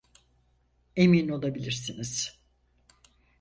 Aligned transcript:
Emin 0.95 1.29
olabilirsiniz. 1.29 2.39